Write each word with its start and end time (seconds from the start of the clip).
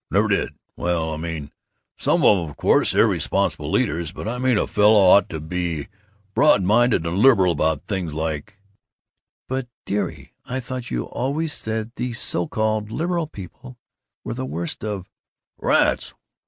"I 0.11 0.15
never 0.15 0.29
did! 0.29 0.55
Well, 0.75 1.13
I 1.13 1.17
mean 1.17 1.51
Some 1.95 2.25
of 2.25 2.37
'em, 2.45 2.49
of 2.49 2.57
course. 2.57 2.95
Irresponsible 2.95 3.69
leaders. 3.69 4.11
But 4.11 4.27
I 4.27 4.39
mean 4.39 4.57
a 4.57 4.65
fellow 4.65 4.95
ought 4.97 5.29
to 5.29 5.39
be 5.39 5.89
broad 6.33 6.63
minded 6.63 7.05
and 7.05 7.19
liberal 7.19 7.51
about 7.51 7.81
things 7.81 8.11
like" 8.11 8.57
"But 9.47 9.67
dearie, 9.85 10.33
I 10.43 10.59
thought 10.59 10.89
you 10.89 11.03
always 11.03 11.53
said 11.53 11.91
these 11.97 12.17
so 12.19 12.47
called 12.47 12.91
'liberal' 12.91 13.27
people 13.27 13.77
were 14.23 14.33
the 14.33 14.43
worst 14.47 14.83
of" 14.83 15.07
"Rats! 15.59 16.15